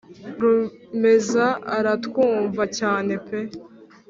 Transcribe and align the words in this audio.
rumeza 0.41 1.45
aratwumva, 1.77 2.63
cyane 2.79 3.13
pe 3.25 3.39